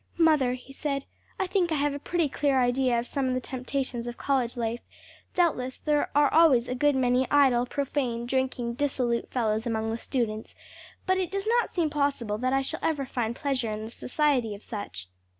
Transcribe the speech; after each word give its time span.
'""Mother," 0.29 0.53
he 0.53 0.73
said, 0.73 1.05
"I 1.39 1.45
think 1.45 1.71
I 1.71 1.75
have 1.75 1.93
a 1.93 1.99
pretty 1.99 2.27
clear 2.27 2.59
idea 2.59 2.97
of 2.97 3.05
some 3.05 3.27
of 3.27 3.35
the 3.35 3.39
temptations 3.39 4.07
of 4.07 4.17
college 4.17 4.57
life: 4.57 4.79
doubtless 5.35 5.77
there 5.77 6.09
are 6.15 6.33
always 6.33 6.67
a 6.67 6.73
good 6.73 6.95
many 6.95 7.29
idle, 7.29 7.67
profane, 7.67 8.25
drinking, 8.25 8.73
dissolute 8.73 9.29
fellows 9.29 9.67
among 9.67 9.91
the 9.91 9.99
students, 9.99 10.55
but 11.05 11.19
it 11.19 11.29
does 11.29 11.45
not 11.45 11.69
seem 11.69 11.91
possible 11.91 12.39
that 12.39 12.51
I 12.51 12.63
shall 12.63 12.79
ever 12.81 13.05
find 13.05 13.35
pleasure 13.35 13.69
in 13.71 13.85
the 13.85 13.91
society 13.91 14.55
of 14.55 14.63
such." 14.63 15.07